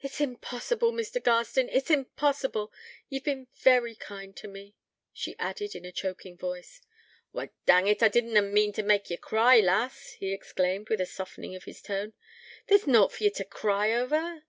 'It's 0.00 0.18
impossible, 0.18 0.92
Mr. 0.92 1.22
Garstin, 1.22 1.68
it's 1.68 1.90
impossible. 1.90 2.72
Ye've 3.10 3.24
been 3.24 3.48
very 3.54 3.94
kind 3.94 4.34
to 4.38 4.48
me' 4.48 4.74
she 5.12 5.36
added, 5.38 5.74
in 5.74 5.84
a 5.84 5.92
choking 5.92 6.38
voice. 6.38 6.80
'Wa 7.34 7.48
dang 7.66 7.86
it, 7.86 8.02
I 8.02 8.08
didna 8.08 8.40
mean 8.40 8.72
t' 8.72 8.80
mak 8.80 9.10
ye 9.10 9.18
cry, 9.18 9.60
lass,' 9.60 10.12
he 10.12 10.32
exclaimed, 10.32 10.88
with 10.88 11.02
a 11.02 11.04
softening 11.04 11.54
of 11.54 11.64
his 11.64 11.82
tone. 11.82 12.14
'There's 12.68 12.86
nought 12.86 13.12
for 13.12 13.24
ye 13.24 13.28
t' 13.28 13.44
cry 13.44 13.92
ower.' 13.92 14.44